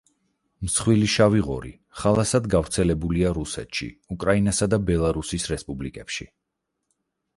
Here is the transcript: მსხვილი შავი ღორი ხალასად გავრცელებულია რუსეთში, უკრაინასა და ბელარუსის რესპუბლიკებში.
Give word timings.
მსხვილი 0.67 1.09
შავი 1.15 1.41
ღორი 1.47 1.73
ხალასად 2.03 2.49
გავრცელებულია 2.55 3.35
რუსეთში, 3.39 3.91
უკრაინასა 4.17 4.69
და 4.75 4.81
ბელარუსის 4.89 5.47
რესპუბლიკებში. 5.55 6.29